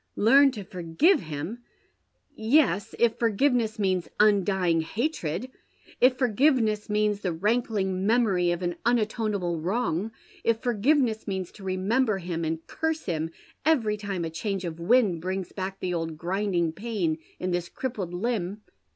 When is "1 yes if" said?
2.33-3.19